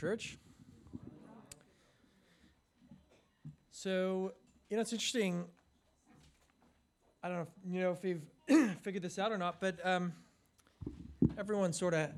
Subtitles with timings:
[0.00, 0.38] church.
[3.70, 4.32] So,
[4.70, 5.44] you know, it's interesting.
[7.22, 10.14] I don't know, if, you know, if you've figured this out or not, but um,
[11.36, 12.08] everyone sort of,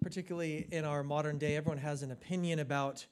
[0.00, 3.04] particularly in our modern day, everyone has an opinion about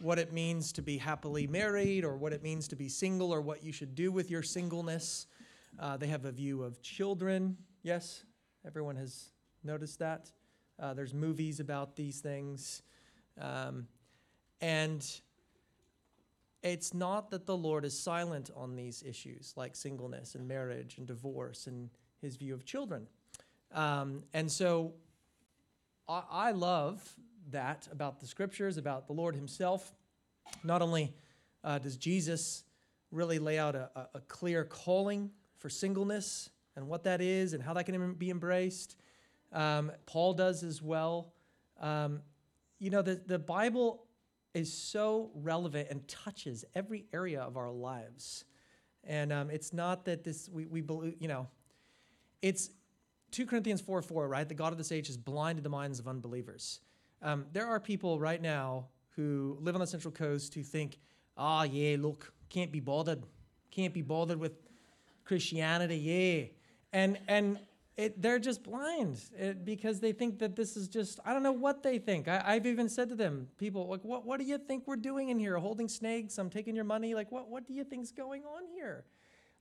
[0.00, 3.40] what it means to be happily married or what it means to be single or
[3.40, 5.28] what you should do with your singleness.
[5.78, 7.56] Uh, they have a view of children.
[7.84, 8.24] Yes,
[8.66, 9.30] everyone has
[9.62, 10.32] noticed that.
[10.80, 12.82] Uh, there's movies about these things.
[13.40, 13.86] Um,
[14.60, 15.04] and
[16.62, 21.06] it's not that the Lord is silent on these issues like singleness and marriage and
[21.06, 23.06] divorce and his view of children.
[23.72, 24.94] Um, and so
[26.08, 27.00] I, I love
[27.50, 29.92] that about the scriptures, about the Lord himself.
[30.64, 31.14] Not only
[31.62, 32.64] uh, does Jesus
[33.10, 37.72] really lay out a, a, clear calling for singleness and what that is and how
[37.72, 38.96] that can be embraced,
[39.52, 41.32] um, Paul does as well.
[41.80, 42.20] Um,
[42.78, 44.04] you know, the, the Bible
[44.54, 48.44] is so relevant and touches every area of our lives.
[49.04, 51.48] And um, it's not that this, we, we believe, you know,
[52.42, 52.70] it's
[53.32, 54.48] 2 Corinthians 4 4, right?
[54.48, 56.80] The God of this age has blinded the minds of unbelievers.
[57.22, 60.98] Um, there are people right now who live on the Central Coast who think,
[61.36, 63.22] ah, oh, yeah, look, can't be bothered.
[63.70, 64.52] Can't be bothered with
[65.24, 66.44] Christianity, yeah.
[66.92, 67.58] And, and
[67.98, 71.50] it, they're just blind it, because they think that this is just, I don't know
[71.50, 72.28] what they think.
[72.28, 75.30] I, have even said to them, people, like, what, what do you think we're doing
[75.30, 75.58] in here?
[75.58, 76.38] Holding snakes?
[76.38, 77.14] I'm taking your money?
[77.16, 79.04] Like, what, what do you think's going on here?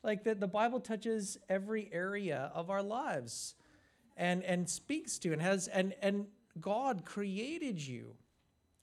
[0.04, 3.56] Like, that the Bible touches every area of our lives
[4.16, 6.28] and, and speaks to and has, and, and
[6.62, 8.14] God created you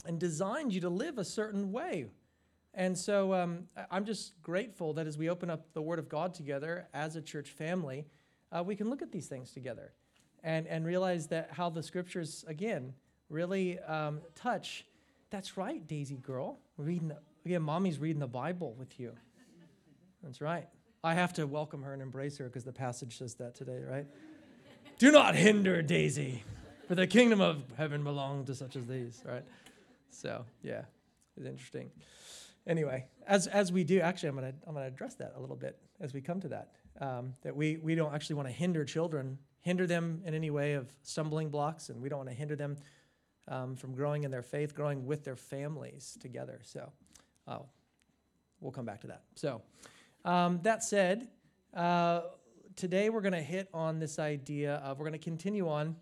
[0.05, 2.07] and designed you to live a certain way.
[2.75, 6.35] And so um, I'm just grateful that as we open up the Word of God
[6.35, 8.05] together as a church family,
[8.55, 9.93] uh, we can look at these things together
[10.43, 12.95] and, and realize that how the scriptures, again,
[13.29, 14.87] really um, touch.
[15.31, 16.59] That's right, Daisy girl.
[16.77, 19.13] Reading, the, again, mommy's reading the Bible with you.
[20.23, 20.69] That's right.
[21.03, 24.07] I have to welcome her and embrace her because the passage says that today, right?
[24.99, 26.45] Do not hinder Daisy,
[26.87, 29.45] for the kingdom of heaven belongs to such as these, right?
[30.11, 30.83] So, yeah,
[31.37, 31.91] it's interesting.
[32.67, 35.57] Anyway, as, as we do, actually, I'm going to I'm gonna address that a little
[35.57, 38.85] bit as we come to that um, that we, we don't actually want to hinder
[38.85, 42.57] children, hinder them in any way of stumbling blocks, and we don't want to hinder
[42.57, 42.77] them
[43.49, 46.61] um, from growing in their faith, growing with their families together.
[46.63, 46.93] So
[47.47, 47.59] uh,
[48.61, 49.23] we'll come back to that.
[49.35, 49.63] So
[50.25, 51.29] um, that said,
[51.75, 52.23] uh,
[52.77, 55.97] today we're going to hit on this idea of, we're going to continue on.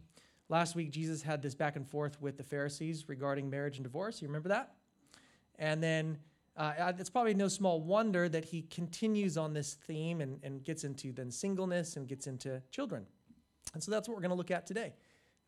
[0.48, 4.20] Last week, Jesus had this back and forth with the Pharisees regarding marriage and divorce.
[4.20, 4.74] You remember that?
[5.58, 6.18] And then
[6.56, 10.84] uh, it's probably no small wonder that he continues on this theme and, and gets
[10.84, 13.06] into then singleness and gets into children.
[13.72, 14.92] And so that's what we're going to look at today.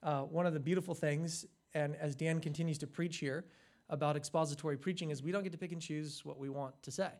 [0.02, 3.44] Uh, one of the beautiful things, and as Dan continues to preach here
[3.90, 6.90] about expository preaching, is we don't get to pick and choose what we want to
[6.90, 7.10] say.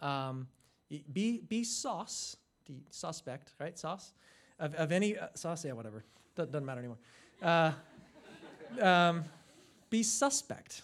[0.00, 0.46] Um,
[1.12, 2.36] be, be sauce,
[2.66, 3.76] the suspect, right?
[3.76, 4.12] Sauce?
[4.60, 6.04] Of, of any, uh, sauce, yeah, whatever.
[6.36, 6.98] Doesn't matter anymore.
[7.42, 7.72] Uh,
[8.80, 9.24] um,
[9.90, 10.82] be suspect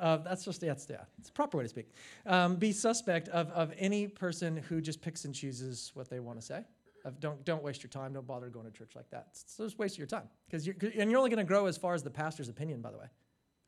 [0.00, 1.90] that's just that's yeah, it's a proper way to speak.
[2.26, 6.40] Um, be suspect of, of any person who just picks and chooses what they want
[6.40, 6.64] to say.
[7.04, 8.12] Of don't don't waste your time.
[8.12, 9.28] Don't bother going to church like that.
[9.30, 11.94] It's, just waste your time because you're and you're only going to grow as far
[11.94, 12.80] as the pastor's opinion.
[12.80, 13.06] By the way,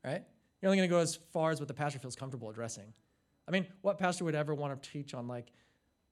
[0.03, 0.23] right?
[0.61, 2.93] You're only going to go as far as what the pastor feels comfortable addressing.
[3.47, 5.51] I mean, what pastor would ever want to teach on like,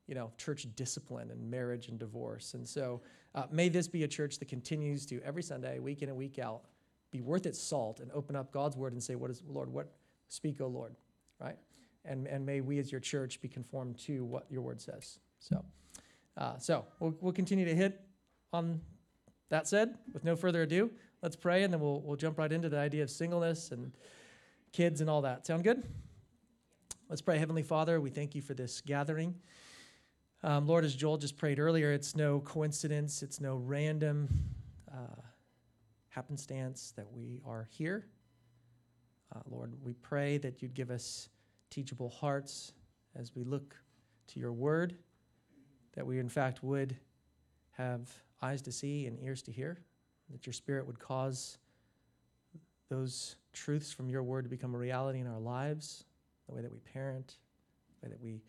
[0.07, 2.53] you know, church discipline and marriage and divorce?
[2.53, 3.01] And so,
[3.35, 6.39] uh, may this be a church that continues to every Sunday, week in and week
[6.39, 6.63] out,
[7.11, 9.69] be worth its salt and open up God's word and say, "What is Lord?
[9.72, 9.91] What
[10.29, 10.95] Speak, O Lord,
[11.39, 11.57] right?
[12.05, 15.19] And, and may we as your church be conformed to what your word says.
[15.39, 15.63] So,
[16.38, 17.99] uh, so we'll, we'll continue to hit
[18.53, 18.81] on
[19.49, 22.69] that said, with no further ado, let's pray and then we'll, we'll jump right into
[22.69, 23.91] the idea of singleness and
[24.73, 25.45] kids and all that.
[25.45, 25.83] Sound good?
[27.09, 27.38] Let's pray.
[27.38, 29.35] Heavenly Father, we thank you for this gathering.
[30.44, 34.27] Um, Lord, as Joel just prayed earlier, it's no coincidence, it's no random
[34.91, 35.21] uh,
[36.09, 38.06] happenstance that we are here.
[39.35, 41.29] Uh, Lord, we pray that you'd give us
[41.69, 42.74] teachable hearts
[43.15, 43.75] as we look
[44.27, 44.95] to your word,
[45.95, 46.95] that we, in fact, would
[47.71, 48.09] have
[48.41, 49.79] eyes to see and ears to hear,
[50.31, 51.57] that your spirit would cause
[52.89, 56.06] those truths from your word to become a reality in our lives,
[56.47, 57.35] the way that we parent,
[58.00, 58.41] the way that we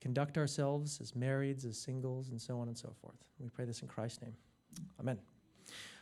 [0.00, 3.16] conduct ourselves as marrieds, as singles, and so on and so forth.
[3.38, 4.34] We pray this in Christ's name.
[5.00, 5.18] Amen.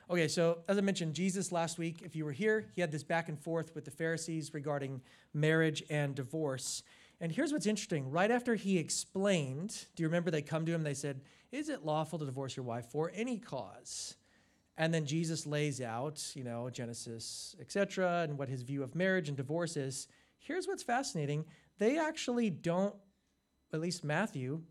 [0.08, 3.02] Okay, so as I mentioned, Jesus last week, if you were here, he had this
[3.02, 5.00] back and forth with the Pharisees regarding
[5.34, 6.84] marriage and divorce.
[7.20, 8.08] And here's what's interesting.
[8.08, 11.84] Right after he explained, do you remember they come to him, they said, Is it
[11.84, 14.14] lawful to divorce your wife for any cause?
[14.78, 19.26] And then Jesus lays out, you know, Genesis, etc., and what his view of marriage
[19.26, 20.06] and divorce is.
[20.38, 21.46] Here's what's fascinating
[21.78, 22.94] they actually don't,
[23.72, 24.62] at least Matthew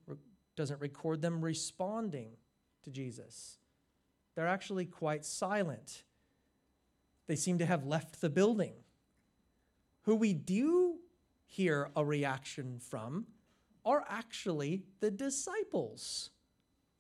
[0.55, 2.37] doesn't record them responding
[2.83, 3.57] to Jesus.
[4.35, 6.03] They're actually quite silent.
[7.27, 8.73] They seem to have left the building.
[10.03, 10.99] Who we do
[11.45, 13.27] hear a reaction from
[13.85, 16.31] are actually the disciples,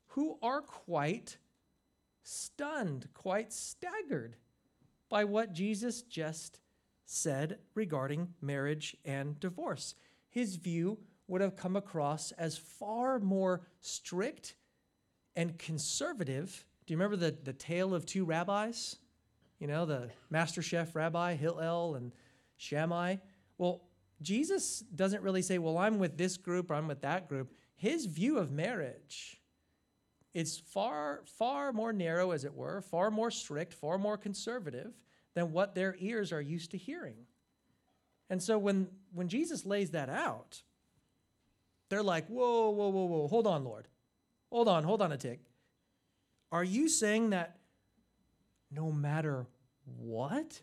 [0.07, 1.37] who are quite
[2.23, 4.37] stunned, quite staggered
[5.09, 6.59] by what Jesus just
[7.05, 9.95] said regarding marriage and divorce.
[10.29, 14.55] His view would have come across as far more strict
[15.35, 16.65] and conservative.
[16.85, 18.97] Do you remember the, the tale of two rabbis?
[19.59, 22.11] You know, the master chef rabbi, Hillel and
[22.57, 23.17] Shammai?
[23.57, 23.81] Well,
[24.21, 27.53] Jesus doesn't really say, well, I'm with this group or I'm with that group.
[27.75, 29.41] His view of marriage
[30.33, 34.93] is far, far more narrow, as it were, far more strict, far more conservative
[35.33, 37.15] than what their ears are used to hearing.
[38.29, 40.61] And so when, when Jesus lays that out,
[41.89, 43.87] they're like, whoa, whoa, whoa, whoa, hold on, Lord.
[44.51, 45.39] Hold on, hold on a tick.
[46.55, 47.57] Are you saying that
[48.71, 49.45] no matter
[49.97, 50.61] what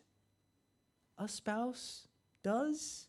[1.18, 2.08] a spouse
[2.42, 3.08] does,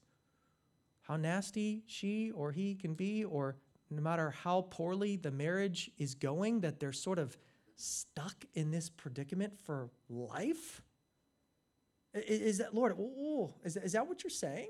[1.03, 3.55] how nasty she or he can be, or
[3.89, 7.37] no matter how poorly the marriage is going, that they're sort of
[7.77, 10.81] stuck in this predicament for life?
[12.13, 12.97] Is that, Lord,
[13.63, 14.67] is, is that what you're saying?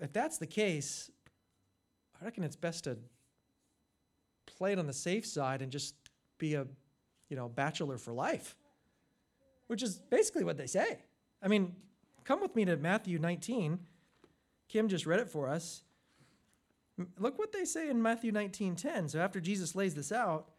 [0.00, 1.10] If that's the case,
[2.18, 2.96] I reckon it's best to
[4.64, 5.94] play it on the safe side and just
[6.38, 6.66] be a,
[7.28, 8.56] you know, bachelor for life,
[9.66, 11.00] which is basically what they say.
[11.42, 11.76] I mean,
[12.24, 13.78] come with me to Matthew 19.
[14.70, 15.82] Kim just read it for us.
[17.18, 19.10] Look what they say in Matthew 19:10.
[19.10, 20.50] So after Jesus lays this out,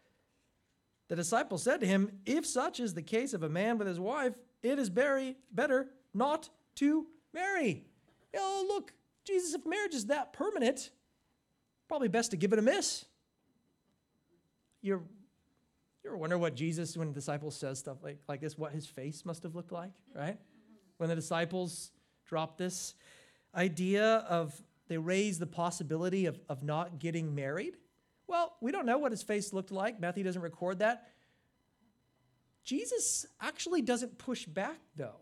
[1.08, 3.98] the disciple said to him, "If such is the case of a man with his
[3.98, 7.88] wife, it is very better not to marry."
[8.36, 8.92] Oh, look,
[9.24, 10.90] Jesus, if marriage is that permanent,
[11.88, 13.04] probably best to give it a miss.
[14.86, 15.02] You're,
[16.04, 18.86] you ever wonder what Jesus, when the disciples says stuff like, like this, what his
[18.86, 20.38] face must have looked like, right?
[20.98, 21.90] When the disciples
[22.24, 22.94] dropped this
[23.52, 24.54] idea of
[24.86, 27.76] they raise the possibility of, of not getting married.
[28.28, 29.98] Well, we don't know what his face looked like.
[29.98, 31.08] Matthew doesn't record that.
[32.62, 35.20] Jesus actually doesn't push back, though,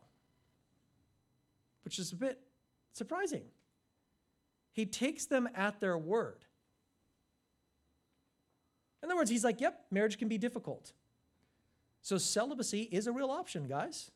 [1.84, 2.38] which is a bit
[2.92, 3.44] surprising.
[4.72, 6.43] He takes them at their word.
[9.04, 10.94] In other words, he's like, yep, marriage can be difficult.
[12.00, 14.10] So celibacy is a real option, guys.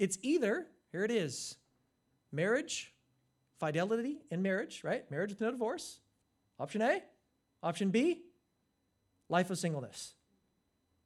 [0.00, 1.54] It's either, here it is,
[2.32, 2.92] marriage,
[3.60, 5.08] fidelity in marriage, right?
[5.08, 6.00] Marriage with no divorce.
[6.58, 7.00] Option A.
[7.62, 8.22] Option B,
[9.28, 10.14] life of singleness.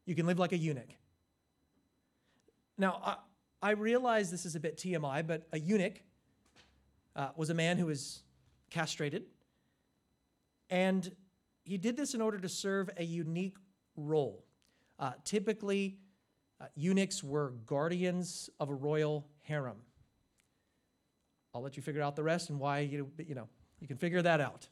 [0.06, 0.96] You can live like a eunuch.
[2.78, 3.16] Now, I,
[3.60, 6.00] I realize this is a bit TMI, but a eunuch
[7.14, 8.22] uh, was a man who was
[8.70, 9.24] castrated.
[10.70, 11.14] And
[11.64, 13.56] he did this in order to serve a unique
[13.96, 14.44] role.
[14.98, 15.98] Uh, typically,
[16.60, 19.76] uh, eunuchs were guardians of a royal harem.
[21.54, 23.48] I'll let you figure out the rest and why you, you know,
[23.80, 24.68] you can figure that out.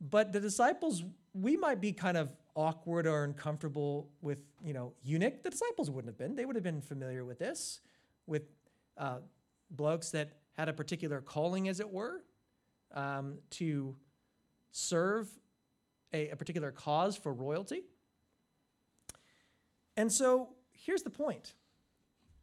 [0.00, 5.42] But the disciples, we might be kind of awkward or uncomfortable with, you know, eunuch.
[5.42, 6.34] The disciples wouldn't have been.
[6.34, 7.80] They would have been familiar with this,
[8.26, 8.42] with
[8.96, 9.18] uh,
[9.70, 12.22] blokes that had a particular calling, as it were,
[12.94, 13.94] um, to
[14.72, 15.28] serve
[16.12, 17.82] a, a particular cause for royalty.
[19.96, 21.54] And so here's the point.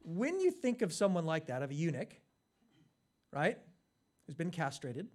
[0.04, 2.14] When you think of someone like that, of a eunuch,
[3.34, 3.58] right,
[4.26, 5.08] who's been castrated,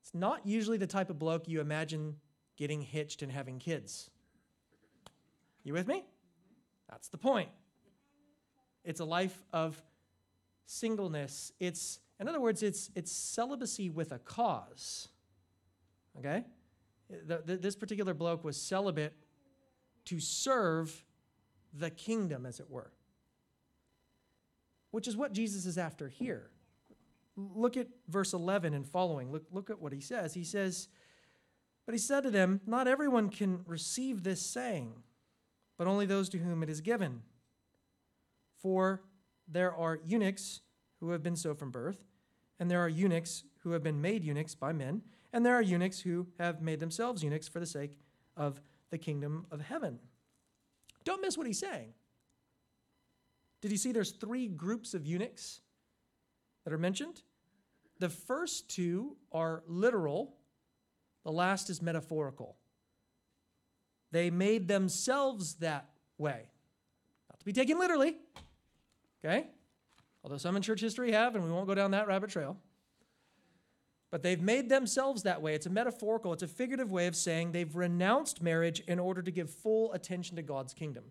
[0.00, 2.16] it's not usually the type of bloke you imagine
[2.56, 4.10] getting hitched and having kids.
[5.64, 6.04] You with me?
[6.90, 7.48] That's the point.
[8.84, 9.80] It's a life of
[10.66, 11.52] singleness.
[11.60, 15.08] It's, in other words, it's, it's celibacy with a cause.
[16.18, 16.44] Okay?
[17.26, 19.14] The, the, this particular bloke was celibate
[20.06, 21.04] to serve
[21.72, 22.92] the kingdom, as it were,
[24.90, 26.50] which is what Jesus is after here.
[27.36, 29.32] Look at verse 11 and following.
[29.32, 30.34] Look, look at what he says.
[30.34, 30.88] He says,
[31.86, 34.94] But he said to them, Not everyone can receive this saying,
[35.78, 37.22] but only those to whom it is given.
[38.60, 39.02] For
[39.48, 40.60] there are eunuchs
[41.00, 42.04] who have been so from birth,
[42.60, 45.02] and there are eunuchs who have been made eunuchs by men,
[45.32, 47.98] and there are eunuchs who have made themselves eunuchs for the sake
[48.36, 48.60] of
[48.90, 49.98] the kingdom of heaven.
[51.04, 51.94] Don't miss what he's saying.
[53.60, 55.60] Did you see there's three groups of eunuchs
[56.64, 57.22] that are mentioned?
[57.98, 60.34] The first two are literal,
[61.24, 62.56] the last is metaphorical.
[64.10, 66.50] They made themselves that way.
[67.30, 68.16] Not to be taken literally,
[69.24, 69.46] okay?
[70.24, 72.58] Although some in church history have, and we won't go down that rabbit trail.
[74.12, 75.54] But they've made themselves that way.
[75.54, 79.30] It's a metaphorical, it's a figurative way of saying they've renounced marriage in order to
[79.30, 81.04] give full attention to God's kingdom.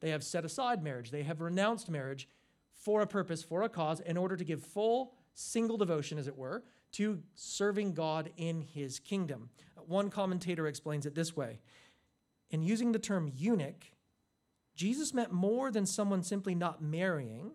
[0.00, 2.28] They have set aside marriage, they have renounced marriage
[2.72, 6.36] for a purpose, for a cause, in order to give full, single devotion, as it
[6.36, 6.62] were,
[6.92, 9.50] to serving God in his kingdom.
[9.84, 11.58] One commentator explains it this way
[12.52, 13.90] In using the term eunuch,
[14.76, 17.50] Jesus meant more than someone simply not marrying,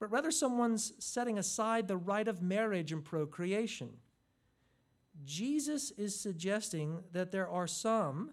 [0.00, 3.98] but rather someone's setting aside the right of marriage and procreation.
[5.24, 8.32] Jesus is suggesting that there are some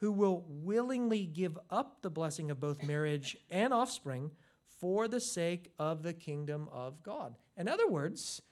[0.00, 4.30] who will willingly give up the blessing of both marriage and offspring
[4.78, 7.34] for the sake of the kingdom of God.
[7.56, 8.42] In other words,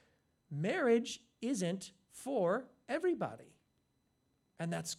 [0.51, 3.53] marriage isn't for everybody.
[4.59, 4.97] And that's,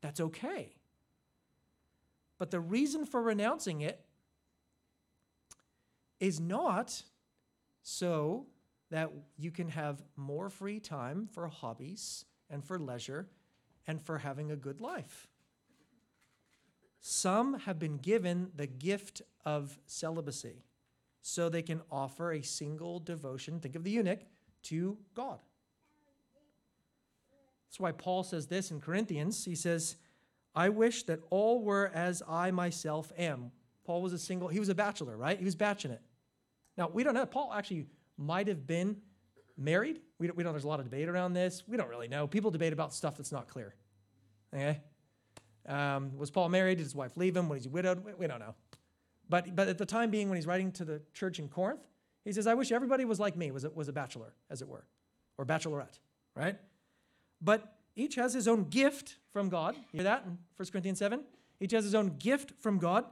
[0.00, 0.74] that's okay.
[2.38, 4.04] But the reason for renouncing it
[6.20, 7.02] is not
[7.82, 8.46] so
[8.90, 13.28] that you can have more free time for hobbies and for leisure
[13.86, 15.28] and for having a good life.
[17.00, 20.64] Some have been given the gift of celibacy
[21.22, 24.20] so they can offer a single devotion, think of the eunuch,
[24.64, 25.38] to God.
[27.68, 29.44] That's why Paul says this in Corinthians.
[29.44, 29.96] He says,
[30.54, 33.52] I wish that all were as I myself am.
[33.84, 35.38] Paul was a single, he was a bachelor, right?
[35.38, 35.92] He was batching
[36.76, 37.26] Now, we don't know.
[37.26, 37.86] Paul actually
[38.18, 38.96] might have been
[39.56, 40.00] married.
[40.18, 41.62] We don't, we don't, there's a lot of debate around this.
[41.66, 42.26] We don't really know.
[42.26, 43.74] People debate about stuff that's not clear.
[44.54, 44.80] Okay?
[45.66, 46.78] Um, was Paul married?
[46.78, 47.48] Did his wife leave him?
[47.48, 48.04] Was he widowed?
[48.04, 48.54] We, we don't know.
[49.28, 51.86] But, but at the time being, when he's writing to the church in Corinth,
[52.24, 54.68] he says, I wish everybody was like me, was a, was a bachelor, as it
[54.68, 54.84] were,
[55.36, 55.98] or bachelorette,
[56.34, 56.56] right?
[57.40, 59.76] But each has his own gift from God.
[59.76, 61.20] You hear that in 1 Corinthians 7?
[61.60, 63.04] Each has his own gift from God,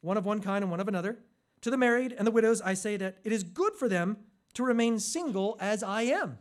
[0.00, 1.18] one of one kind and one of another.
[1.62, 4.18] To the married and the widows, I say that it is good for them
[4.58, 6.36] to remain single as I am.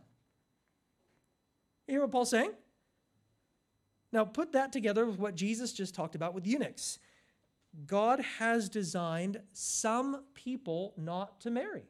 [1.87, 2.49] You hear what Paul's saying?
[4.11, 6.97] Now, put that together with what Jesus just talked about with eunuchs.
[7.85, 11.83] God has designed some people not to marry.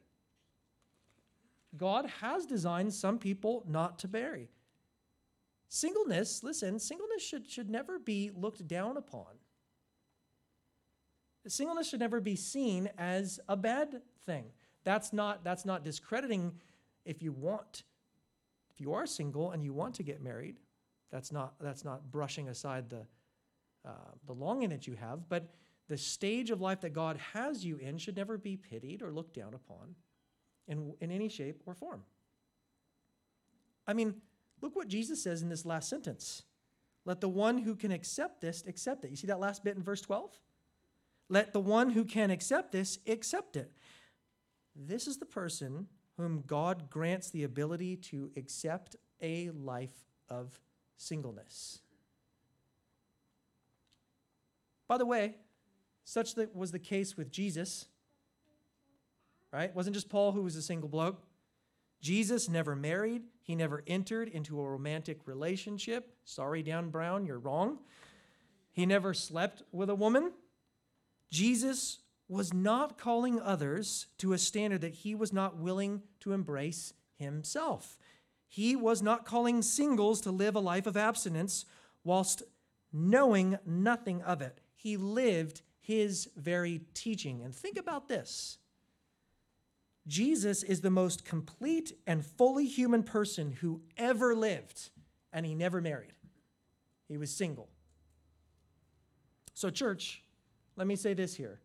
[1.78, 4.50] God has designed some people not to marry.
[5.70, 9.32] Singleness, listen, singleness should, should never be looked down upon.
[11.46, 14.44] Singleness should never be seen as a bad thing.
[14.88, 16.54] That's not, that's not discrediting
[17.04, 17.82] if you want,
[18.70, 20.60] if you are single and you want to get married.
[21.10, 23.02] That's not, that's not brushing aside the,
[23.86, 23.90] uh,
[24.26, 25.28] the longing that you have.
[25.28, 25.52] But
[25.88, 29.34] the stage of life that God has you in should never be pitied or looked
[29.34, 29.94] down upon
[30.68, 32.02] in, in any shape or form.
[33.86, 34.14] I mean,
[34.62, 36.44] look what Jesus says in this last sentence.
[37.04, 39.10] Let the one who can accept this accept it.
[39.10, 40.30] You see that last bit in verse 12?
[41.28, 43.70] Let the one who can accept this accept it.
[44.80, 50.60] This is the person whom God grants the ability to accept a life of
[50.96, 51.80] singleness.
[54.86, 55.34] By the way,
[56.04, 57.86] such that was the case with Jesus.
[59.52, 59.70] Right?
[59.70, 61.22] It wasn't just Paul who was a single bloke.
[62.00, 63.22] Jesus never married.
[63.42, 66.14] He never entered into a romantic relationship.
[66.24, 67.78] Sorry, Dan Brown, you're wrong.
[68.70, 70.32] He never slept with a woman.
[71.30, 76.92] Jesus was not calling others to a standard that he was not willing to embrace
[77.16, 77.98] himself.
[78.46, 81.64] He was not calling singles to live a life of abstinence
[82.04, 82.42] whilst
[82.92, 84.60] knowing nothing of it.
[84.74, 87.42] He lived his very teaching.
[87.42, 88.58] And think about this
[90.06, 94.90] Jesus is the most complete and fully human person who ever lived,
[95.32, 96.12] and he never married.
[97.08, 97.68] He was single.
[99.54, 100.22] So, church,
[100.76, 101.60] let me say this here.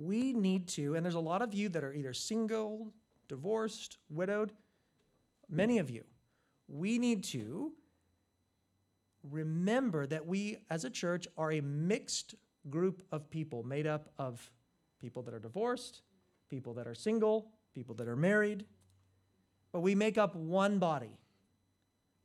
[0.00, 2.90] We need to, and there's a lot of you that are either single,
[3.28, 4.50] divorced, widowed,
[5.46, 6.04] many of you,
[6.68, 7.72] we need to
[9.30, 12.34] remember that we as a church are a mixed
[12.70, 14.50] group of people made up of
[15.02, 16.00] people that are divorced,
[16.48, 18.64] people that are single, people that are married,
[19.70, 21.18] but we make up one body.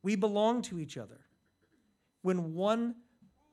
[0.02, 1.20] We belong to each other.
[2.22, 2.94] When one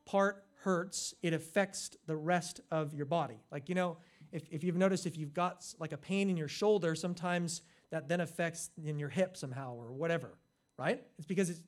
[0.06, 3.42] part hurts, it affects the rest of your body.
[3.52, 3.98] Like, you know,
[4.34, 7.62] if, if you've noticed, if you've got like a pain in your shoulder, sometimes
[7.92, 10.32] that then affects in your hip somehow or whatever,
[10.78, 11.02] right?
[11.18, 11.62] It's because it's,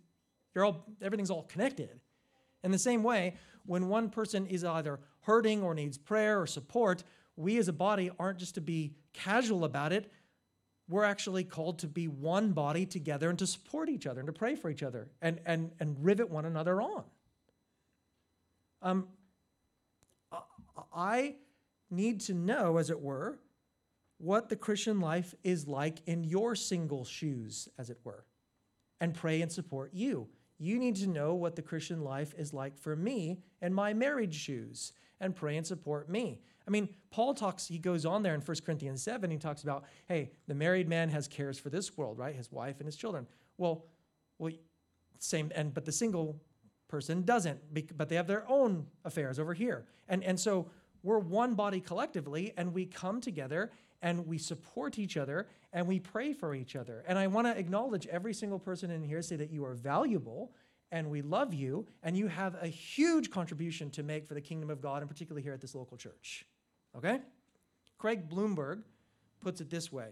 [0.53, 2.01] you're all, everything's all connected.
[2.63, 7.03] In the same way, when one person is either hurting or needs prayer or support,
[7.35, 10.11] we as a body aren't just to be casual about it.
[10.89, 14.33] We're actually called to be one body together and to support each other and to
[14.33, 17.03] pray for each other and, and, and rivet one another on.
[18.81, 19.07] Um,
[20.93, 21.35] I
[21.89, 23.39] need to know, as it were,
[24.17, 28.25] what the Christian life is like in your single shoes, as it were,
[29.01, 30.27] and pray and support you.
[30.57, 34.33] You need to know what the Christian life is like for me and my married
[34.33, 36.41] shoes, and pray and support me.
[36.67, 39.85] I mean, Paul talks, he goes on there in 1 Corinthians 7, he talks about,
[40.07, 42.35] hey, the married man has cares for this world, right?
[42.35, 43.27] His wife and his children.
[43.57, 43.85] Well,
[44.39, 44.51] well,
[45.19, 46.41] same, and but the single
[46.87, 47.59] person doesn't,
[47.97, 49.85] but they have their own affairs over here.
[50.09, 50.69] And, and so
[51.05, 53.71] we're one body collectively, and we come together
[54.01, 57.03] and we support each other and we pray for each other.
[57.07, 60.51] And I want to acknowledge every single person in here, say that you are valuable
[60.91, 64.69] and we love you, and you have a huge contribution to make for the kingdom
[64.69, 66.45] of God, and particularly here at this local church.
[66.95, 67.19] Okay?
[67.97, 68.83] Craig Blomberg
[69.41, 70.09] puts it this way.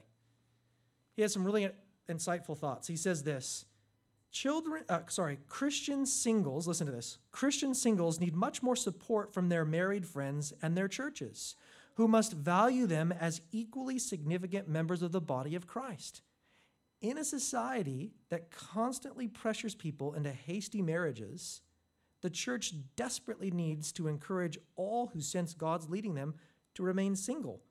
[1.15, 1.69] He has some really
[2.09, 2.87] insightful thoughts.
[2.87, 3.65] He says this
[4.33, 7.19] Children, uh, sorry, Christian singles, listen to this.
[7.31, 11.55] Christian singles need much more support from their married friends and their churches,
[11.93, 16.23] who must value them as equally significant members of the body of Christ.
[16.99, 21.61] In a society that constantly pressures people into hasty marriages,
[22.23, 26.33] the church desperately needs to encourage all who sense God's leading them
[26.73, 27.61] to remain single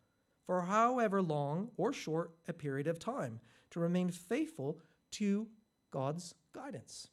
[0.47, 3.41] for however long or short a period of time,
[3.71, 4.79] to remain faithful
[5.13, 5.49] to
[5.91, 7.09] God's guidance.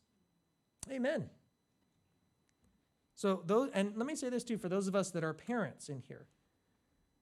[0.91, 1.29] Amen.
[3.15, 5.89] So those and let me say this too for those of us that are parents
[5.89, 6.25] in here.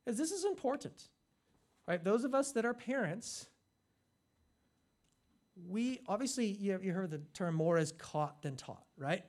[0.06, 1.10] Because this is important.
[1.88, 2.04] Right?
[2.04, 3.48] Those of us that are parents,
[5.68, 9.24] we obviously you, you heard the term more is caught than taught, right?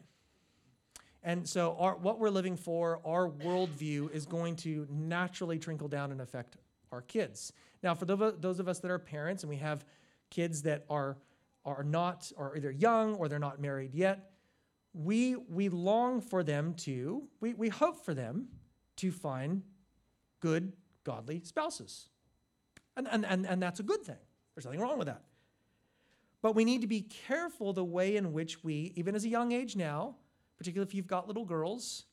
[1.22, 6.12] And so our, what we're living for, our worldview is going to naturally trickle down
[6.12, 6.56] and affect
[6.92, 7.52] our kids.
[7.82, 9.84] Now, for those of us that are parents and we have
[10.30, 11.16] kids that are
[11.76, 14.30] are not, are either young or they're not married yet,
[14.94, 18.48] we, we long for them to, we, we hope for them
[18.96, 19.62] to find
[20.40, 20.72] good,
[21.04, 22.08] godly spouses.
[22.96, 24.16] And, and, and, and that's a good thing.
[24.54, 25.22] There's nothing wrong with that.
[26.40, 29.52] But we need to be careful the way in which we, even as a young
[29.52, 30.16] age now,
[30.56, 32.04] particularly if you've got little girls,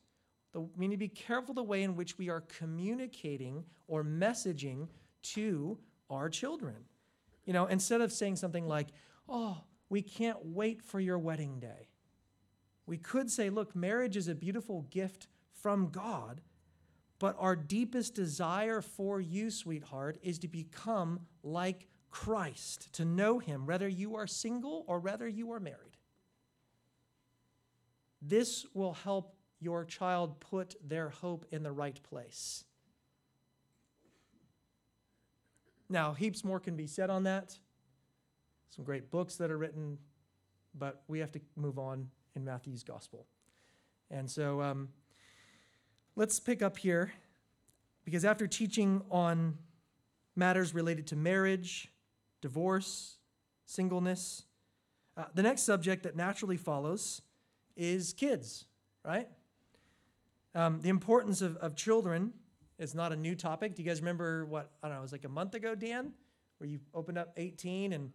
[0.52, 4.88] the, we need to be careful the way in which we are communicating or messaging
[5.22, 5.78] to
[6.10, 6.76] our children.
[7.46, 8.88] You know, instead of saying something like,
[9.28, 9.58] oh,
[9.88, 11.88] we can't wait for your wedding day.
[12.86, 16.40] We could say, look, marriage is a beautiful gift from God,
[17.18, 23.66] but our deepest desire for you, sweetheart, is to become like Christ, to know him,
[23.66, 25.96] whether you are single or whether you are married.
[28.22, 32.64] This will help your child put their hope in the right place.
[35.88, 37.58] Now, heaps more can be said on that
[38.76, 39.96] some great books that are written,
[40.78, 43.26] but we have to move on in Matthew's gospel.
[44.10, 44.90] And so um,
[46.14, 47.12] let's pick up here,
[48.04, 49.56] because after teaching on
[50.36, 51.88] matters related to marriage,
[52.42, 53.16] divorce,
[53.64, 54.44] singleness,
[55.16, 57.22] uh, the next subject that naturally follows
[57.76, 58.66] is kids,
[59.02, 59.28] right?
[60.54, 62.34] Um, the importance of, of children
[62.78, 63.74] is not a new topic.
[63.74, 66.12] Do you guys remember what, I don't know, it was like a month ago, Dan,
[66.58, 68.12] where you opened up 18 and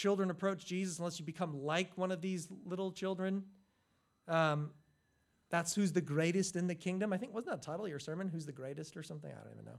[0.00, 3.44] children approach Jesus unless you become like one of these little children.
[4.26, 4.70] Um,
[5.50, 7.12] that's who's the greatest in the kingdom.
[7.12, 8.28] I think, wasn't that title of your sermon?
[8.28, 9.30] Who's the greatest or something?
[9.30, 9.78] I don't even know.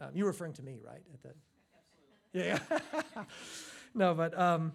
[0.00, 1.02] Um, you were referring to me, right?
[1.14, 1.36] At that.
[2.32, 2.58] Yeah,
[3.16, 3.24] yeah.
[3.94, 4.72] no, but um,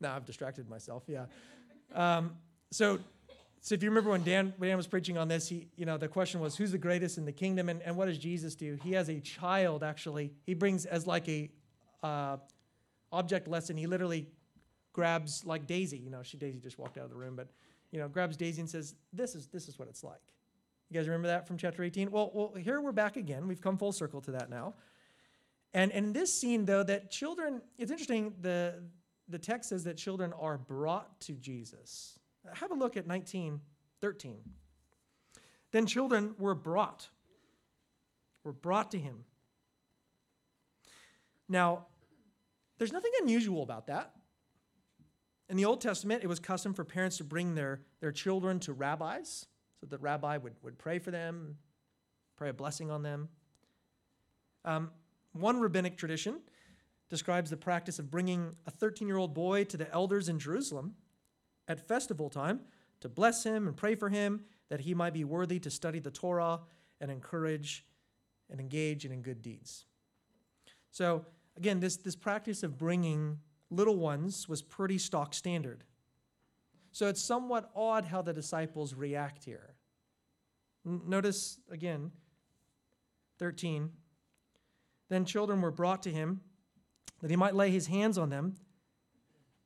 [0.00, 1.02] now I've distracted myself.
[1.06, 1.26] Yeah.
[1.94, 2.32] Um,
[2.70, 2.98] so,
[3.60, 5.98] so if you remember when Dan, when Dan was preaching on this, he, you know,
[5.98, 8.78] the question was, who's the greatest in the kingdom, and, and what does Jesus do?
[8.82, 10.32] He has a child actually.
[10.46, 11.50] He brings as like a
[12.02, 12.38] uh,
[13.12, 14.28] object lesson, he literally
[14.92, 15.98] grabs like Daisy.
[15.98, 17.48] You know, she Daisy just walked out of the room, but
[17.90, 20.20] you know, grabs Daisy and says, "This is this is what it's like."
[20.90, 22.10] You guys remember that from chapter 18?
[22.10, 23.46] Well, well, here we're back again.
[23.46, 24.74] We've come full circle to that now.
[25.72, 28.82] And, in this scene, though, that children, it's interesting, the,
[29.28, 32.18] the text says that children are brought to Jesus.
[32.54, 34.38] Have a look at 1913.
[35.70, 37.08] Then children were brought,
[38.42, 39.24] were brought to him.
[41.48, 41.86] Now,
[42.80, 44.14] there's nothing unusual about that.
[45.50, 48.72] In the Old Testament, it was custom for parents to bring their, their children to
[48.72, 49.46] rabbis
[49.78, 51.58] so that the rabbi would, would pray for them,
[52.38, 53.28] pray a blessing on them.
[54.64, 54.92] Um,
[55.32, 56.40] one rabbinic tradition
[57.10, 60.94] describes the practice of bringing a 13 year old boy to the elders in Jerusalem
[61.68, 62.60] at festival time
[63.00, 64.40] to bless him and pray for him
[64.70, 66.60] that he might be worthy to study the Torah
[66.98, 67.84] and encourage
[68.48, 69.84] and engage in good deeds.
[70.90, 71.26] So,
[71.60, 75.84] Again, this, this practice of bringing little ones was pretty stock standard.
[76.90, 79.74] So it's somewhat odd how the disciples react here.
[80.86, 82.12] Notice again,
[83.38, 83.90] 13.
[85.10, 86.40] Then children were brought to him
[87.20, 88.56] that he might lay his hands on them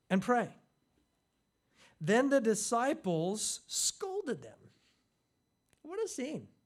[0.09, 0.49] and pray.
[2.01, 4.59] Then the disciples scolded them.
[5.81, 6.49] What a scene.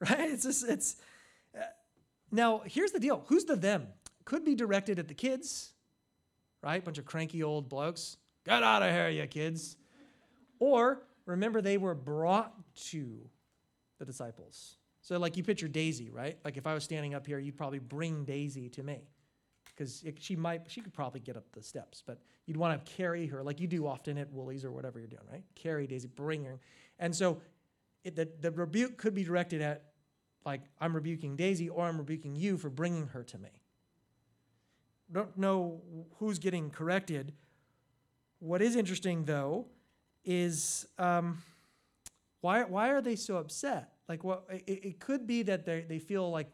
[0.00, 0.30] Right?
[0.30, 0.96] It's just, it's.
[1.56, 1.62] Uh,
[2.32, 3.86] now, here's the deal who's the them?
[4.24, 5.72] Could be directed at the kids,
[6.62, 6.82] right?
[6.84, 8.16] Bunch of cranky old blokes.
[8.44, 9.76] Get out of here, you kids.
[10.58, 12.54] Or remember, they were brought
[12.90, 13.18] to
[13.98, 14.76] the disciples.
[15.00, 16.38] So, like, you picture Daisy, right?
[16.44, 19.00] Like, if I was standing up here, you'd probably bring Daisy to me
[19.66, 23.26] because she might, she could probably get up the steps, but you'd want to carry
[23.26, 25.42] her like you do often at Woolies or whatever you're doing, right?
[25.56, 26.60] Carry Daisy, bring her.
[26.98, 27.40] And so,
[28.04, 29.84] it, the, the rebuke could be directed at,
[30.46, 33.50] like, I'm rebuking Daisy or I'm rebuking you for bringing her to me.
[35.14, 35.80] Don't know
[36.18, 37.32] who's getting corrected.
[38.40, 39.66] What is interesting, though,
[40.24, 41.38] is um,
[42.40, 43.92] why, why are they so upset?
[44.08, 46.48] Like, what, it, it could be that they, they feel like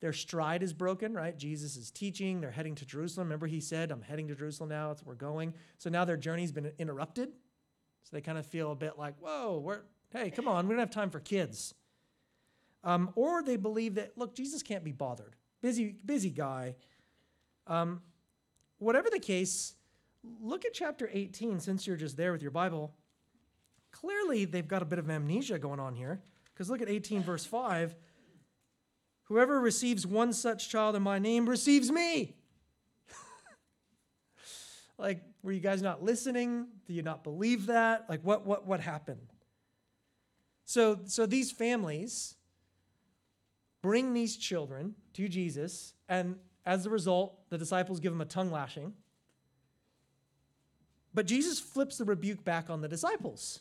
[0.00, 1.36] their stride is broken, right?
[1.36, 2.40] Jesus is teaching.
[2.40, 3.26] They're heading to Jerusalem.
[3.26, 4.88] Remember, he said, I'm heading to Jerusalem now.
[4.88, 5.52] Where we're going.
[5.76, 7.28] So now their journey's been interrupted.
[8.02, 10.80] So they kind of feel a bit like, whoa, we're, hey, come on, we don't
[10.80, 11.74] have time for kids.
[12.82, 15.36] Um, or they believe that, look, Jesus can't be bothered.
[15.60, 16.76] Busy, busy guy.
[17.68, 18.00] Um,
[18.78, 19.74] whatever the case,
[20.40, 22.94] look at chapter 18 since you're just there with your Bible.
[23.92, 26.20] Clearly, they've got a bit of amnesia going on here.
[26.52, 27.94] Because look at 18, verse 5.
[29.24, 32.34] Whoever receives one such child in my name receives me.
[34.98, 36.66] like, were you guys not listening?
[36.86, 38.06] Do you not believe that?
[38.08, 39.32] Like, what, what, what happened?
[40.64, 42.34] So, so these families
[43.82, 46.36] bring these children to Jesus, and
[46.68, 48.92] as a result, the disciples give him a tongue lashing.
[51.14, 53.60] But Jesus flips the rebuke back on the disciples.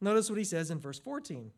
[0.00, 1.52] Notice what he says in verse 14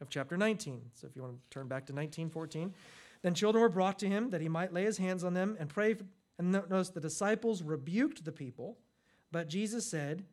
[0.00, 0.80] of chapter 19.
[0.94, 2.72] So if you want to turn back to 1914,
[3.20, 5.68] then children were brought to him that he might lay his hands on them and
[5.68, 5.96] pray.
[6.38, 8.78] And notice the disciples rebuked the people,
[9.30, 10.24] but Jesus said,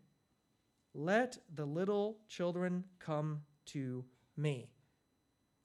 [0.94, 4.06] Let the little children come to
[4.38, 4.70] me.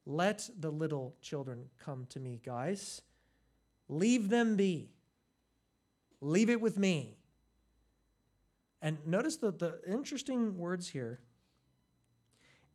[0.04, 3.02] Let the little children come to me, guys.
[3.90, 4.88] Leave them be.
[6.20, 7.16] Leave it with me.
[8.80, 11.18] And notice the, the interesting words here.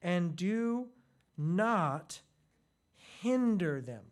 [0.01, 0.89] And do
[1.38, 2.19] not
[3.21, 4.04] hinder them.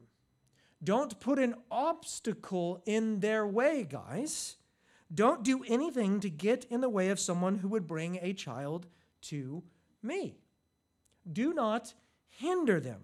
[0.81, 4.55] Don't put an obstacle in their way, guys.
[5.13, 8.87] Don't do anything to get in the way of someone who would bring a child
[9.23, 9.61] to
[10.01, 10.37] me.
[11.31, 11.93] Do not
[12.29, 13.01] hinder them.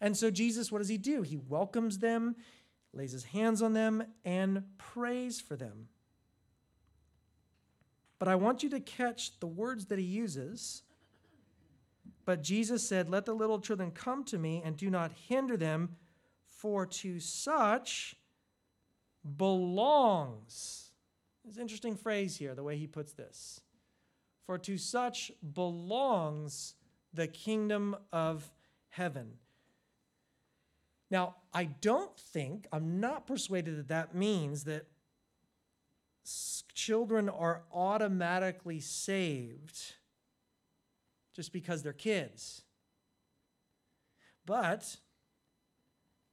[0.00, 1.22] And so, Jesus, what does he do?
[1.22, 2.36] He welcomes them,
[2.94, 5.88] lays his hands on them, and prays for them.
[8.18, 10.82] But I want you to catch the words that he uses
[12.24, 15.96] but Jesus said, Let the little children come to me and do not hinder them,
[16.48, 18.16] for to such
[19.36, 20.90] belongs.
[21.46, 23.60] It's an interesting phrase here, the way he puts this.
[24.46, 26.74] For to such belongs
[27.12, 28.50] the kingdom of
[28.88, 29.34] heaven.
[31.14, 34.86] Now, I don't think, I'm not persuaded that that means that
[36.74, 39.94] children are automatically saved
[41.32, 42.62] just because they're kids.
[44.44, 44.96] But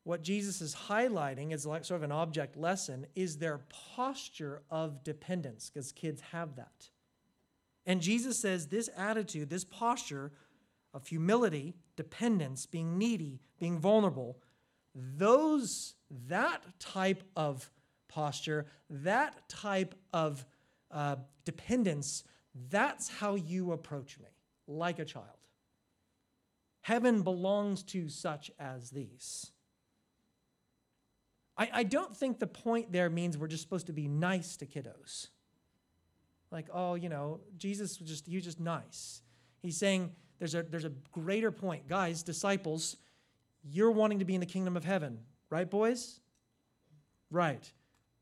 [0.03, 3.59] what Jesus is highlighting is like sort of an object lesson is their
[3.95, 6.89] posture of dependence, because kids have that.
[7.85, 10.31] And Jesus says this attitude, this posture
[10.91, 14.39] of humility, dependence, being needy, being vulnerable,
[14.93, 15.95] those,
[16.27, 17.69] that type of
[18.07, 20.45] posture, that type of
[20.91, 22.23] uh, dependence,
[22.69, 24.27] that's how you approach me
[24.67, 25.25] like a child.
[26.81, 29.51] Heaven belongs to such as these.
[31.57, 34.65] I, I don't think the point there means we're just supposed to be nice to
[34.65, 35.27] kiddos.
[36.49, 39.21] Like, oh, you know, Jesus was just, he was just nice.
[39.61, 41.87] He's saying there's a, there's a greater point.
[41.87, 42.97] Guys, disciples,
[43.63, 45.19] you're wanting to be in the kingdom of heaven,
[45.49, 46.19] right, boys?
[47.29, 47.71] Right.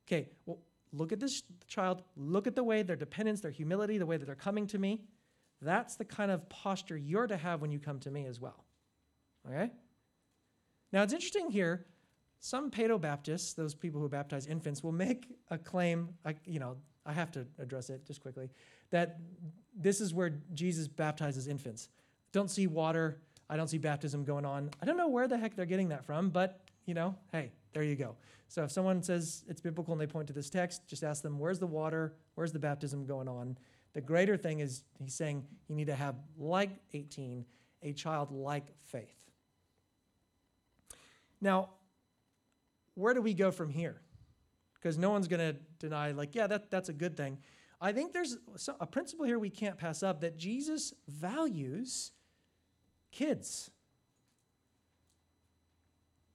[0.08, 0.60] Okay, well,
[0.92, 2.04] look at this child.
[2.16, 5.02] Look at the way their dependence, their humility, the way that they're coming to me.
[5.62, 8.64] That's the kind of posture you're to have when you come to me as well.
[9.48, 9.72] Okay?
[10.92, 11.86] Now it's interesting here.
[12.40, 16.10] Some Paedo Baptists, those people who baptize infants, will make a claim.
[16.26, 18.50] I, you know, I have to address it just quickly.
[18.92, 19.20] That
[19.76, 21.90] this is where Jesus baptizes infants.
[22.32, 23.20] Don't see water.
[23.50, 24.70] I don't see baptism going on.
[24.82, 27.84] I don't know where the heck they're getting that from, but you know, hey, there
[27.84, 28.16] you go.
[28.48, 31.38] So if someone says it's biblical and they point to this text, just ask them,
[31.38, 32.16] where's the water?
[32.36, 33.58] Where's the baptism going on?
[33.94, 37.46] The greater thing is he's saying you need to have, like 18,
[37.84, 39.16] a childlike faith.
[41.42, 41.70] Now,
[42.96, 44.02] where do we go from here?
[44.76, 47.38] Because no one's going to deny, like, yeah, that, that's a good thing.
[47.82, 48.38] I think there's
[48.80, 52.12] a principle here we can't pass up that Jesus values
[53.12, 53.72] kids.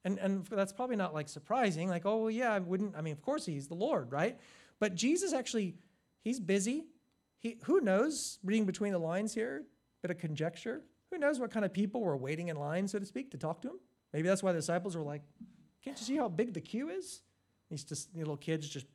[0.04, 3.22] And, and that's probably not like surprising, like, oh, yeah, I wouldn't, I mean, of
[3.22, 4.38] course he's the Lord, right?
[4.78, 5.76] But Jesus actually,
[6.22, 6.84] he's busy.
[7.38, 9.64] He, who knows, reading between the lines here,
[10.02, 10.82] bit of conjecture.
[11.10, 13.62] Who knows what kind of people were waiting in line, so to speak, to talk
[13.62, 13.78] to him?
[14.12, 15.22] Maybe that's why the disciples were like,
[15.82, 17.22] can't you see how big the queue is?
[17.70, 18.87] These just little kids just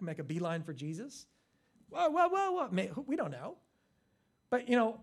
[0.00, 1.26] make a beeline for Jesus.
[1.90, 3.04] Whoa, whoa, whoa, whoa.
[3.06, 3.56] We don't know.
[4.50, 5.00] But, you know,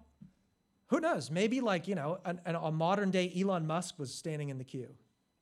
[0.87, 1.31] who knows?
[1.31, 4.63] Maybe like, you know, an, an, a modern day Elon Musk was standing in the
[4.63, 4.93] queue.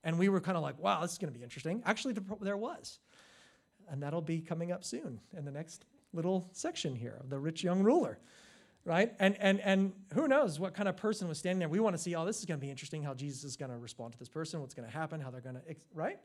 [0.04, 1.84] And we were kind of like, wow, this is going to be interesting.
[1.86, 3.00] Actually, there was.
[3.90, 7.64] And that'll be coming up soon in the next little section here of the rich
[7.64, 8.18] young ruler.
[8.84, 9.14] Right?
[9.20, 11.70] And, and, and who knows what kind of person was standing there.
[11.70, 13.70] We want to see, oh, this is going to be interesting how Jesus is going
[13.70, 15.62] to respond to this person, what's going to happen, how they're going to,
[15.94, 16.18] right?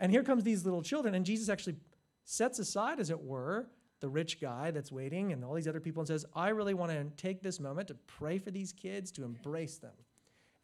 [0.00, 1.76] And here comes these little children, and Jesus actually
[2.24, 3.68] sets aside, as it were,
[4.02, 6.90] the rich guy that's waiting and all these other people and says, I really want
[6.90, 9.94] to take this moment to pray for these kids, to embrace them.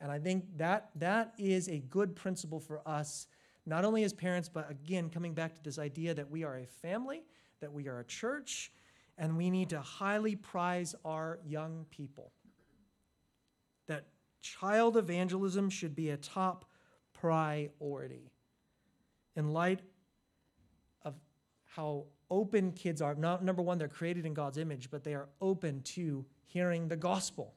[0.01, 3.29] And I think that that is a good principle for us,
[3.65, 6.67] not only as parents, but again, coming back to this idea that we are a
[6.67, 7.23] family,
[7.61, 8.73] that we are a church,
[9.17, 12.33] and we need to highly prize our young people.
[13.87, 14.07] That
[14.43, 16.65] child evangelism should be a top
[17.13, 18.33] priority.
[19.37, 19.81] In light
[21.75, 23.15] how open kids are.
[23.15, 26.97] Not, number one, they're created in God's image, but they are open to hearing the
[26.97, 27.55] gospel.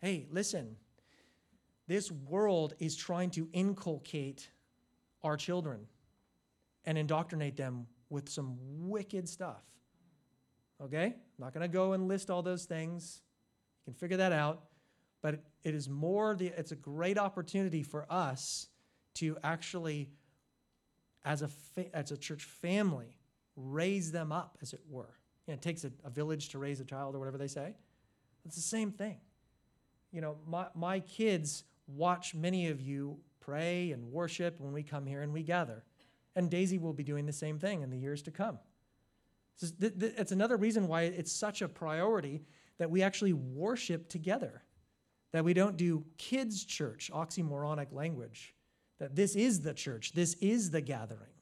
[0.00, 0.76] Hey, listen,
[1.88, 4.48] this world is trying to inculcate
[5.22, 5.86] our children
[6.84, 8.56] and indoctrinate them with some
[8.88, 9.62] wicked stuff.
[10.82, 11.04] Okay?
[11.04, 13.22] I'm not going to go and list all those things.
[13.80, 14.64] You can figure that out.
[15.22, 18.68] But it is more, the, it's a great opportunity for us
[19.14, 20.10] to actually,
[21.24, 23.18] as a, fa- as a church family,
[23.56, 25.18] raise them up, as it were.
[25.46, 27.74] You know, it takes a, a village to raise a child, or whatever they say.
[28.44, 29.18] It's the same thing.
[30.10, 35.06] You know, my, my kids watch many of you pray and worship when we come
[35.06, 35.84] here and we gather.
[36.34, 38.58] And Daisy will be doing the same thing in the years to come.
[39.60, 42.42] It's another reason why it's such a priority
[42.78, 44.62] that we actually worship together,
[45.32, 48.54] that we don't do kids' church, oxymoronic language,
[49.02, 51.32] that this is the church, this is the gathering.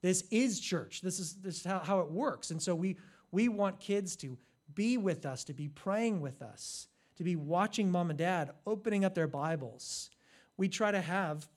[0.00, 1.00] This is church.
[1.00, 2.50] This is, this is how, how it works.
[2.50, 2.96] And so we,
[3.30, 4.36] we want kids to
[4.74, 9.04] be with us, to be praying with us, to be watching mom and dad opening
[9.04, 10.10] up their Bibles.
[10.56, 11.48] We try to have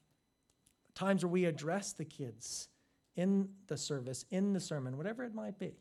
[0.93, 2.67] times where we address the kids
[3.15, 5.73] in the service, in the sermon, whatever it might be,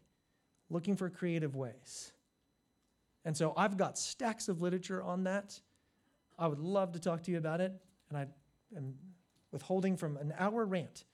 [0.70, 2.12] looking for creative ways.
[3.26, 5.60] And so I've got stacks of literature on that.
[6.38, 7.74] I would love to talk to you about it,
[8.08, 8.26] and I
[8.74, 8.94] am
[9.54, 11.04] withholding from an hour rant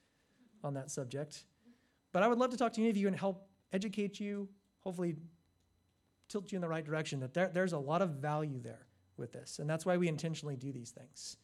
[0.64, 1.44] on that subject.
[2.10, 4.48] But I would love to talk to any of you and help educate you,
[4.80, 5.14] hopefully
[6.28, 8.86] tilt you in the right direction, that there, there's a lot of value there
[9.18, 9.58] with this.
[9.58, 11.36] And that's why we intentionally do these things.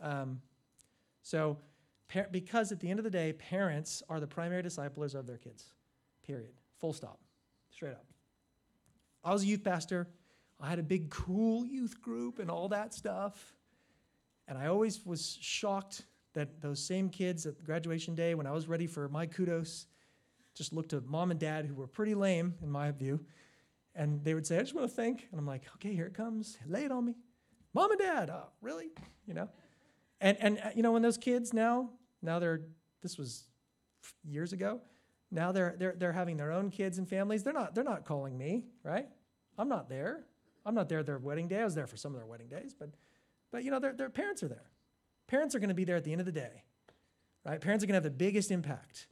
[0.00, 0.40] Um,
[1.22, 1.58] so,
[2.08, 5.36] par- because at the end of the day, parents are the primary disciplers of their
[5.36, 5.64] kids,
[6.24, 6.52] period.
[6.78, 7.18] Full stop,
[7.70, 8.06] straight up.
[9.24, 10.08] I was a youth pastor.
[10.60, 13.54] I had a big, cool youth group and all that stuff.
[14.46, 18.68] And I always was shocked that those same kids at graduation day, when I was
[18.68, 19.86] ready for my kudos,
[20.54, 23.20] just looked to mom and dad, who were pretty lame in my view,
[23.94, 25.26] and they would say, I just want to thank.
[25.30, 26.58] And I'm like, okay, here it comes.
[26.66, 27.14] Lay it on me.
[27.74, 28.90] Mom and dad, oh, really?
[29.26, 29.48] You know?
[30.20, 31.90] And, and uh, you know, when those kids now,
[32.22, 32.62] now they're,
[33.02, 33.44] this was
[34.24, 34.80] years ago,
[35.30, 37.42] now they're, they're, they're having their own kids and families.
[37.42, 39.06] They're not, they're not calling me, right?
[39.56, 40.24] I'm not there.
[40.66, 41.60] I'm not there their wedding day.
[41.60, 42.90] I was there for some of their wedding days, but,
[43.50, 44.69] but you know, their, their parents are there.
[45.30, 46.64] Parents are going to be there at the end of the day,
[47.46, 47.60] right?
[47.60, 49.06] Parents are going to have the biggest impact.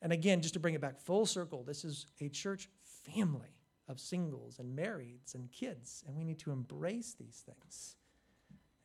[0.00, 2.70] And again, just to bring it back full circle, this is a church
[3.14, 3.54] family
[3.86, 7.96] of singles and marrieds and kids, and we need to embrace these things.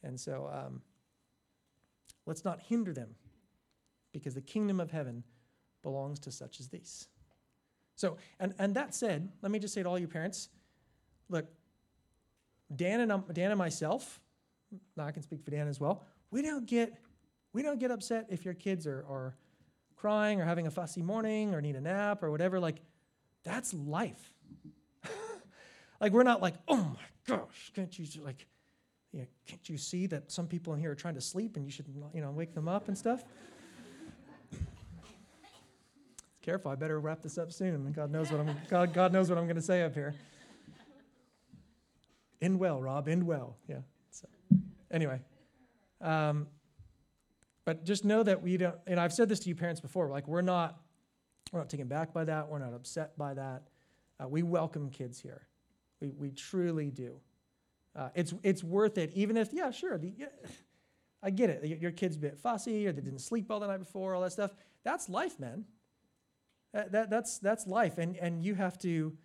[0.04, 0.82] And so um,
[2.26, 3.16] let's not hinder them
[4.12, 5.24] because the kingdom of heaven
[5.84, 7.08] belongs to such as these.
[7.96, 10.50] So, and, and that said, let me just say to all you parents
[11.30, 11.46] look,
[12.76, 14.20] Dan and, um, Dan and myself,
[14.98, 16.94] now I can speak for Dan as well, we don't get,
[17.54, 19.36] we don't get upset if your kids are, are
[19.96, 22.60] crying or having a fussy morning or need a nap or whatever.
[22.60, 22.82] Like,
[23.44, 24.34] that's life.
[26.02, 28.46] like, we're not like, oh my gosh, can't you, like,
[29.12, 31.66] you know, can't you see that some people in here are trying to sleep and
[31.66, 33.24] you should, you know, wake them up and stuff?
[36.42, 37.92] Careful, I better wrap this up soon.
[37.94, 40.14] God knows what I'm God, God knows what I'm going to say up here.
[42.42, 43.08] End well, Rob.
[43.08, 43.58] End well.
[43.68, 43.78] Yeah.
[44.12, 44.28] So,
[44.92, 45.20] anyway,
[46.02, 46.48] um,
[47.66, 48.76] but just know that we don't.
[48.88, 50.10] And I've said this to you parents before.
[50.10, 50.80] Like we're not,
[51.52, 52.48] we're not taken back by that.
[52.50, 53.64] We're not upset by that.
[54.20, 55.48] Uh, we welcome kids here.
[56.02, 57.20] We we truly do.
[57.96, 59.98] Uh, it's it's worth it, even if yeah, sure.
[59.98, 60.28] The, yeah,
[61.24, 61.66] I get it.
[61.66, 64.22] Your- Your kid's a bit fussy, or they didn't sleep well the night before, all
[64.22, 64.52] that stuff.
[64.84, 65.66] That's life, man.
[66.74, 69.18] That, that, that's that's life, and and you have to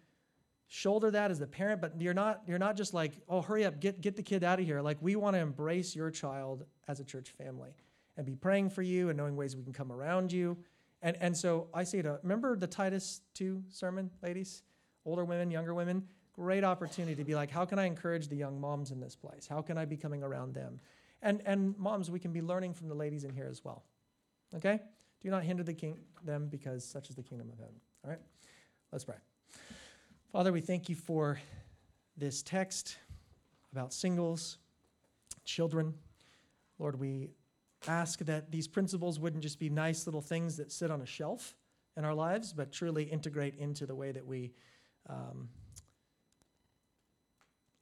[0.73, 1.83] shoulder that as the parent.
[1.83, 4.59] But you're not you're not just like, oh, hurry up, get get the kid out
[4.59, 4.81] of here.
[4.81, 7.75] Like we want to embrace your child as a church family,
[8.17, 10.57] and be praying for you, and knowing ways we can come around you.
[11.03, 14.63] And and so I say to uh, remember the Titus two sermon, ladies,
[15.05, 16.09] older women, younger women.
[16.33, 19.47] Great opportunity to be like, how can I encourage the young moms in this place?
[19.47, 20.81] How can I be coming around them?
[21.21, 23.85] And and moms, we can be learning from the ladies in here as well.
[24.55, 24.81] Okay?
[25.21, 27.75] Do not hinder the king them because such is the kingdom of heaven.
[28.05, 28.21] All right?
[28.91, 29.17] Let's pray.
[30.33, 31.39] Father, we thank you for
[32.17, 32.97] this text
[33.71, 34.57] about singles,
[35.45, 35.93] children.
[36.79, 37.29] Lord, we
[37.87, 41.55] ask that these principles wouldn't just be nice little things that sit on a shelf
[41.99, 44.53] in our lives, but truly integrate into the way that we,
[45.07, 45.51] um,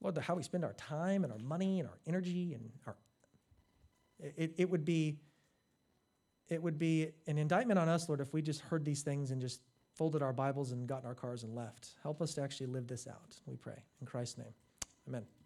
[0.01, 2.97] Lord, the, how we spend our time and our money and our energy and our.
[4.19, 5.15] It, it would be.
[6.49, 9.39] It would be an indictment on us, Lord, if we just heard these things and
[9.39, 9.61] just
[9.95, 11.91] folded our Bibles and got in our cars and left.
[12.03, 13.35] Help us to actually live this out.
[13.45, 14.53] We pray in Christ's name.
[15.07, 15.40] Amen.